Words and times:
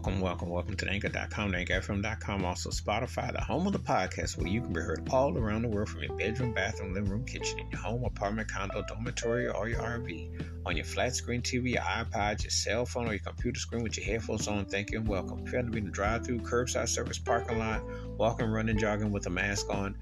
Welcome, 0.00 0.22
welcome, 0.22 0.48
welcome 0.48 0.76
to 0.76 0.88
Anchor.com, 0.88 1.52
AnchorFM.com, 1.52 2.42
also 2.42 2.70
Spotify, 2.70 3.34
the 3.34 3.40
home 3.42 3.66
of 3.66 3.74
the 3.74 3.78
podcast 3.78 4.38
where 4.38 4.46
you 4.46 4.62
can 4.62 4.72
be 4.72 4.80
heard 4.80 5.06
all 5.10 5.36
around 5.36 5.60
the 5.60 5.68
world 5.68 5.90
from 5.90 6.02
your 6.02 6.16
bedroom, 6.16 6.54
bathroom, 6.54 6.94
living 6.94 7.10
room, 7.10 7.26
kitchen, 7.26 7.58
in 7.58 7.70
your 7.70 7.82
home, 7.82 8.02
apartment, 8.04 8.50
condo, 8.50 8.82
dormitory, 8.88 9.46
or 9.48 9.68
your 9.68 9.80
RV, 9.80 10.42
on 10.64 10.74
your 10.74 10.86
flat 10.86 11.14
screen 11.14 11.42
TV, 11.42 11.72
your 11.72 11.82
iPod, 11.82 12.42
your 12.42 12.50
cell 12.50 12.86
phone, 12.86 13.08
or 13.08 13.10
your 13.10 13.18
computer 13.18 13.60
screen 13.60 13.82
with 13.82 13.98
your 13.98 14.06
headphones 14.06 14.48
on. 14.48 14.64
Thank 14.64 14.90
you 14.90 15.00
and 15.00 15.06
welcome. 15.06 15.40
If 15.44 15.52
you 15.52 15.58
have 15.58 15.66
to 15.66 15.70
be 15.70 15.80
in 15.80 15.84
the 15.84 15.90
drive 15.90 16.24
through, 16.24 16.38
curbside 16.38 16.88
service, 16.88 17.18
parking 17.18 17.58
lot, 17.58 17.82
walking, 18.16 18.46
running, 18.46 18.78
jogging 18.78 19.12
with 19.12 19.26
a 19.26 19.30
mask 19.30 19.68
on, 19.68 19.98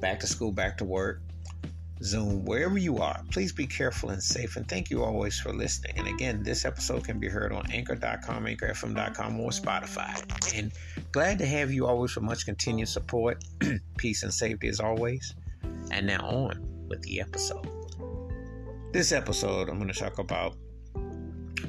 back 0.00 0.20
to 0.20 0.26
school, 0.26 0.52
back 0.52 0.76
to 0.76 0.84
work, 0.84 1.22
Zoom, 2.04 2.44
wherever 2.44 2.76
you 2.76 2.98
are, 2.98 3.22
please 3.30 3.50
be 3.50 3.66
careful 3.66 4.10
and 4.10 4.22
safe. 4.22 4.56
And 4.56 4.68
thank 4.68 4.90
you 4.90 5.02
always 5.02 5.40
for 5.40 5.54
listening. 5.54 5.94
And 5.96 6.06
again, 6.06 6.42
this 6.42 6.66
episode 6.66 7.04
can 7.04 7.18
be 7.18 7.28
heard 7.28 7.50
on 7.50 7.70
anchor.com, 7.72 8.44
anchorfm.com, 8.44 9.40
or 9.40 9.50
Spotify. 9.50 10.58
And 10.58 10.70
glad 11.12 11.38
to 11.38 11.46
have 11.46 11.72
you 11.72 11.86
always 11.86 12.10
for 12.10 12.20
much 12.20 12.44
continued 12.44 12.88
support, 12.88 13.42
peace, 13.96 14.22
and 14.22 14.32
safety 14.32 14.68
as 14.68 14.80
always. 14.80 15.34
And 15.90 16.06
now 16.06 16.20
on 16.20 16.86
with 16.88 17.00
the 17.02 17.20
episode. 17.22 17.66
This 18.92 19.10
episode, 19.10 19.70
I'm 19.70 19.78
going 19.78 19.92
to 19.92 19.98
talk 19.98 20.18
about 20.18 20.56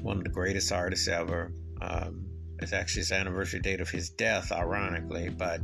one 0.02 0.18
of 0.18 0.24
the 0.26 0.30
greatest 0.30 0.72
artists 0.72 1.08
ever. 1.08 1.54
Um, 1.82 2.26
it's 2.60 2.74
actually 2.74 3.02
his 3.02 3.12
anniversary 3.14 3.62
date 3.62 3.80
of 3.80 3.90
his 3.90 4.10
death, 4.10 4.52
ironically, 4.52 5.30
but 5.30 5.62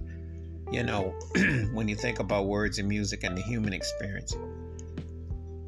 you 0.72 0.84
know, 0.84 1.14
when 1.74 1.90
you 1.90 1.96
think 1.96 2.20
about 2.20 2.46
words 2.46 2.80
and 2.80 2.88
music 2.88 3.24
and 3.24 3.38
the 3.38 3.42
human 3.42 3.74
experience, 3.74 4.34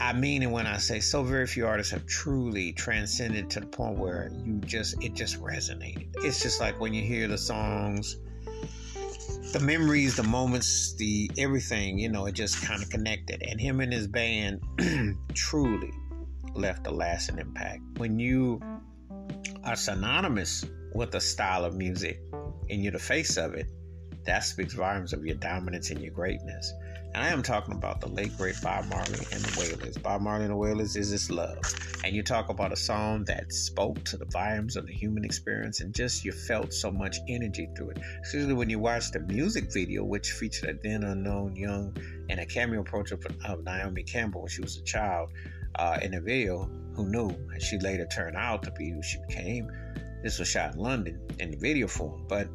I 0.04 0.12
mean 0.12 0.44
it 0.44 0.52
when 0.52 0.68
I 0.68 0.80
say 0.80 1.00
so 1.00 1.24
very 1.24 1.48
few 1.48 1.66
artists 1.66 1.94
have 1.94 2.06
truly 2.06 2.74
transcended 2.74 3.50
to 3.52 3.62
the 3.62 3.68
point 3.68 3.98
where 3.98 4.30
you 4.44 4.60
just 4.66 5.02
it 5.02 5.14
just 5.14 5.42
resonated. 5.42 6.10
It's 6.18 6.44
just 6.44 6.60
like 6.60 6.78
when 6.78 6.94
you 6.94 7.02
hear 7.02 7.30
the 7.30 7.38
songs, 7.38 8.18
the 9.54 9.62
memories, 9.62 10.18
the 10.18 10.24
moments, 10.24 10.94
the 10.98 11.32
everything, 11.38 12.00
you 12.00 12.10
know, 12.10 12.26
it 12.26 12.34
just 12.34 12.62
kind 12.66 12.84
of 12.84 12.90
connected. 12.90 13.44
And 13.44 13.62
him 13.62 13.80
and 13.80 13.94
his 13.94 14.08
band 14.08 14.62
truly 15.36 15.94
left 16.54 16.86
a 16.86 16.92
lasting 16.92 17.40
impact. 17.40 17.80
When 17.96 18.20
you 18.20 18.60
are 19.64 19.78
synonymous 19.78 20.66
with 20.94 21.16
a 21.16 21.22
style 21.22 21.64
of 21.64 21.76
music 21.78 22.20
and 22.70 22.84
you're 22.84 22.92
the 22.92 23.00
face 23.00 23.38
of 23.38 23.54
it, 23.54 23.68
that 24.26 24.44
speaks 24.44 24.74
volumes 24.74 25.14
of 25.14 25.26
your 25.26 25.36
dominance 25.36 25.90
and 25.90 26.02
your 26.02 26.12
greatness. 26.12 26.74
And 27.14 27.24
I 27.24 27.28
am 27.28 27.44
talking 27.44 27.76
about 27.76 28.02
the 28.02 28.08
late 28.08 28.36
great 28.38 28.56
Bob 28.64 28.86
Marley 28.86 29.20
and 29.32 29.44
the 29.44 29.60
Wailers. 29.60 29.98
Bob 29.98 30.22
Marley 30.22 30.46
and 30.46 30.52
the 30.52 30.58
Wailers 30.58 30.96
is 30.96 31.12
this 31.12 31.30
love. 31.30 31.60
And 32.04 32.16
you 32.16 32.24
talk 32.24 32.50
about 32.50 32.74
a 32.74 32.76
song 32.76 33.24
that 33.26 33.54
spoke 33.54 34.04
to 34.06 34.18
the 34.18 34.26
volumes 34.26 34.76
of 34.76 34.88
the 34.88 34.94
human 34.94 35.24
experience 35.24 35.82
and 35.82 35.94
just 35.94 36.26
you 36.26 36.32
felt 36.32 36.74
so 36.74 36.90
much 36.90 37.18
energy 37.28 37.70
through 37.78 37.92
it. 37.92 38.00
Especially 38.24 38.54
when 38.54 38.70
you 38.70 38.80
watch 38.80 39.12
the 39.12 39.20
music 39.20 39.72
video, 39.72 40.04
which 40.04 40.32
featured 40.32 40.70
a 40.70 40.74
then 40.82 41.04
unknown 41.04 41.56
young 41.56 41.96
and 42.30 42.40
a 42.40 42.46
cameo 42.48 42.82
approach 42.82 43.12
of, 43.12 43.24
of 43.46 43.64
Naomi 43.64 44.02
Campbell 44.02 44.42
when 44.42 44.50
she 44.50 44.62
was 44.62 44.78
a 44.78 44.84
child 44.84 45.30
uh, 45.76 46.00
in 46.02 46.12
the 46.12 46.22
video, 46.22 46.70
who 46.96 47.08
knew, 47.10 47.36
she 47.60 47.78
later 47.80 48.08
turned 48.08 48.36
out 48.36 48.64
to 48.64 48.72
be 48.72 48.92
who 48.92 49.02
she 49.04 49.20
became. 49.28 49.70
This 50.24 50.40
was 50.40 50.48
shot 50.48 50.74
in 50.74 50.80
London 50.80 51.20
in 51.40 51.52
the 51.52 51.58
video 51.58 51.88
form, 51.88 52.26
but 52.28 52.48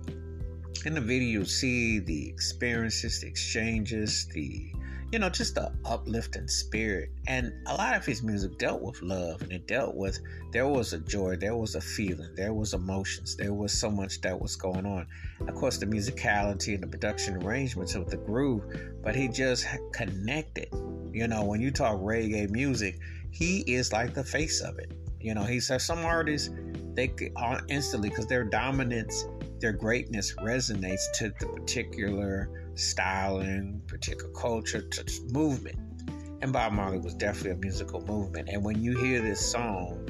in 0.86 0.94
the 0.94 1.00
video, 1.00 1.40
you 1.40 1.44
see 1.44 1.98
the 1.98 2.28
experiences, 2.28 3.20
the 3.20 3.26
exchanges, 3.26 4.26
the 4.32 4.72
you 5.12 5.18
know, 5.18 5.30
just 5.30 5.54
the 5.54 5.72
uplifting 5.86 6.48
spirit. 6.48 7.10
And 7.26 7.52
a 7.66 7.74
lot 7.74 7.96
of 7.96 8.04
his 8.04 8.22
music 8.22 8.58
dealt 8.58 8.82
with 8.82 9.00
love 9.00 9.40
and 9.40 9.50
it 9.52 9.66
dealt 9.66 9.94
with 9.94 10.20
there 10.52 10.66
was 10.66 10.92
a 10.92 10.98
joy, 10.98 11.36
there 11.36 11.56
was 11.56 11.74
a 11.74 11.80
feeling, 11.80 12.34
there 12.34 12.52
was 12.52 12.74
emotions, 12.74 13.34
there 13.34 13.54
was 13.54 13.72
so 13.72 13.90
much 13.90 14.20
that 14.20 14.38
was 14.38 14.54
going 14.54 14.84
on. 14.84 15.06
Of 15.46 15.54
course, 15.54 15.78
the 15.78 15.86
musicality 15.86 16.74
and 16.74 16.82
the 16.82 16.86
production 16.86 17.42
arrangements 17.42 17.94
of 17.94 18.10
the 18.10 18.18
groove, 18.18 18.64
but 19.02 19.16
he 19.16 19.28
just 19.28 19.66
connected. 19.94 20.68
You 21.10 21.26
know, 21.26 21.42
when 21.44 21.60
you 21.60 21.70
talk 21.70 21.98
reggae 22.00 22.50
music, 22.50 22.98
he 23.30 23.60
is 23.60 23.92
like 23.92 24.12
the 24.12 24.24
face 24.24 24.60
of 24.60 24.78
it. 24.78 24.92
You 25.20 25.34
know, 25.34 25.44
he 25.44 25.58
says 25.58 25.84
some 25.84 26.04
artists 26.04 26.50
they 26.94 27.10
are 27.36 27.62
instantly 27.68 28.08
because 28.08 28.26
their 28.26 28.44
dominance 28.44 29.24
their 29.60 29.72
greatness 29.72 30.34
resonates 30.34 31.02
to 31.14 31.32
the 31.40 31.46
particular 31.46 32.70
styling, 32.74 33.82
particular 33.86 34.30
culture, 34.30 34.82
to 34.82 35.22
movement. 35.32 35.78
And 36.40 36.52
Bob 36.52 36.72
Marley 36.72 36.98
was 36.98 37.14
definitely 37.14 37.50
a 37.52 37.56
musical 37.56 38.00
movement. 38.02 38.48
And 38.48 38.64
when 38.64 38.82
you 38.82 38.96
hear 38.96 39.20
this 39.20 39.40
song, 39.40 40.08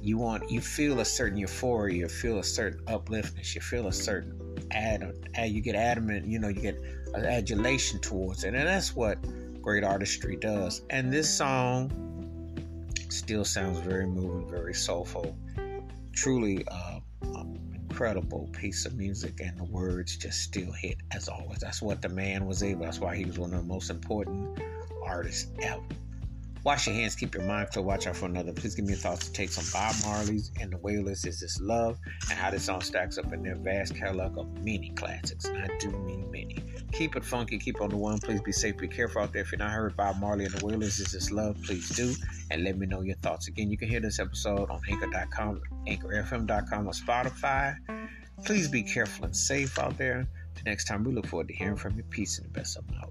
you 0.00 0.18
want 0.18 0.50
you 0.50 0.60
feel 0.60 1.00
a 1.00 1.04
certain 1.04 1.38
euphoria, 1.38 1.96
you 1.96 2.08
feel 2.08 2.38
a 2.38 2.44
certain 2.44 2.84
upliftness, 2.86 3.54
you 3.54 3.60
feel 3.60 3.86
a 3.86 3.92
certain 3.92 4.38
ad, 4.70 5.14
you 5.46 5.60
get 5.62 5.74
adamant, 5.74 6.26
you 6.26 6.38
know, 6.38 6.48
you 6.48 6.60
get 6.60 6.78
adulation 7.14 8.00
towards 8.00 8.44
it, 8.44 8.54
and 8.54 8.66
that's 8.66 8.94
what 8.94 9.18
great 9.62 9.84
artistry 9.84 10.36
does. 10.36 10.82
And 10.90 11.12
this 11.12 11.34
song 11.34 11.90
still 13.08 13.44
sounds 13.44 13.78
very 13.78 14.06
moving, 14.06 14.46
very 14.50 14.74
soulful. 14.74 15.36
Truly, 16.12 16.66
uh, 16.68 16.93
incredible 17.94 18.50
piece 18.52 18.86
of 18.86 18.96
music, 18.96 19.40
and 19.40 19.56
the 19.56 19.62
words 19.62 20.16
just 20.16 20.42
still 20.42 20.72
hit 20.72 20.96
as 21.12 21.28
always. 21.28 21.60
That's 21.60 21.80
what 21.80 22.02
the 22.02 22.08
man 22.08 22.44
was 22.44 22.60
able. 22.64 22.82
That's 22.86 22.98
why 22.98 23.14
he 23.14 23.24
was 23.24 23.38
one 23.38 23.54
of 23.54 23.60
the 23.60 23.72
most 23.72 23.88
important 23.88 24.58
artists 25.04 25.48
ever. 25.62 25.80
Wash 26.64 26.88
your 26.88 26.96
hands, 26.96 27.14
keep 27.14 27.36
your 27.36 27.44
mind 27.44 27.68
clear, 27.70 27.84
watch 27.84 28.08
out 28.08 28.16
for 28.16 28.26
another. 28.26 28.52
Please 28.52 28.74
give 28.74 28.84
me 28.84 28.94
your 28.94 28.98
thoughts 28.98 29.28
to 29.28 29.32
take 29.32 29.56
on 29.56 29.64
Bob 29.72 29.94
Marley's 30.02 30.50
and 30.60 30.72
the 30.72 30.78
Wailers 30.78 31.24
Is 31.24 31.38
This 31.38 31.60
Love 31.60 31.96
and 32.28 32.36
how 32.36 32.50
this 32.50 32.64
song 32.64 32.80
stacks 32.80 33.16
up 33.16 33.32
in 33.32 33.44
their 33.44 33.54
vast 33.54 33.94
catalog 33.94 34.36
of 34.38 34.52
many 34.64 34.90
classics. 34.96 35.44
And 35.44 35.62
I 35.62 35.68
do 35.78 35.90
mean 35.90 36.28
many. 36.32 36.58
Keep 36.94 37.16
it 37.16 37.24
funky, 37.24 37.58
keep 37.58 37.80
on 37.80 37.90
the 37.90 37.96
one. 37.96 38.18
Please 38.18 38.40
be 38.40 38.52
safe, 38.52 38.76
be 38.76 38.86
careful 38.86 39.22
out 39.22 39.32
there. 39.32 39.42
If 39.42 39.50
you're 39.50 39.58
not 39.58 39.72
heard 39.72 39.96
Bob 39.96 40.20
Marley 40.20 40.44
and 40.44 40.54
the 40.54 40.64
Wailers 40.64 41.00
Is 41.00 41.12
This 41.12 41.32
Love, 41.32 41.60
please 41.64 41.88
do. 41.88 42.14
And 42.52 42.62
let 42.62 42.78
me 42.78 42.86
know 42.86 43.00
your 43.00 43.16
thoughts. 43.16 43.48
Again, 43.48 43.70
you 43.70 43.76
can 43.76 43.88
hear 43.88 44.00
this 44.00 44.20
episode 44.20 44.70
on 44.70 44.80
anchor.com, 44.88 45.60
anchorfm.com, 45.88 46.86
or 46.86 46.92
Spotify. 46.92 47.76
Please 48.44 48.68
be 48.68 48.82
careful 48.82 49.24
and 49.24 49.36
safe 49.36 49.76
out 49.78 49.98
there. 49.98 50.28
Till 50.54 50.64
next 50.66 50.84
time, 50.84 51.02
we 51.02 51.12
look 51.12 51.26
forward 51.26 51.48
to 51.48 51.54
hearing 51.54 51.76
from 51.76 51.96
you. 51.96 52.04
Peace 52.04 52.38
and 52.38 52.46
the 52.46 52.52
best 52.52 52.76
of 52.76 52.88
my 52.88 53.02